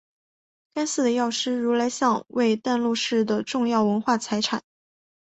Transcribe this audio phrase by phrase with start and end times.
[0.73, 4.63] 该寺的药师如来像为淡路市的重要文化财产。